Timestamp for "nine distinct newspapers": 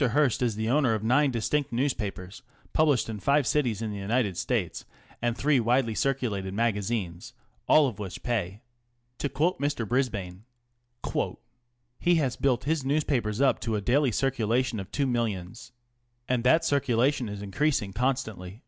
1.02-2.42